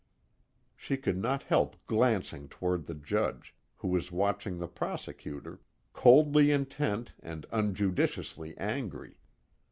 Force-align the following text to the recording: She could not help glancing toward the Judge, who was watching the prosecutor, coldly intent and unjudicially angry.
She 0.75 0.97
could 0.97 1.19
not 1.19 1.43
help 1.43 1.75
glancing 1.85 2.47
toward 2.49 2.87
the 2.87 2.95
Judge, 2.95 3.53
who 3.75 3.87
was 3.89 4.11
watching 4.11 4.57
the 4.57 4.67
prosecutor, 4.67 5.61
coldly 5.93 6.49
intent 6.49 7.13
and 7.21 7.45
unjudicially 7.51 8.55
angry. 8.57 9.19